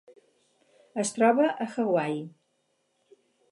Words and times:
Es 1.03 1.11
troba 1.17 1.51
a 1.51 1.69
Hawaii. 1.75 2.25